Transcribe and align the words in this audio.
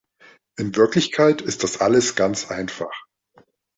In 0.57 0.75
Wirklichkeit 0.75 1.43
ist 1.43 1.61
das 1.63 1.79
alles 1.79 2.15
ganz 2.15 2.49
einfach. 2.49 3.05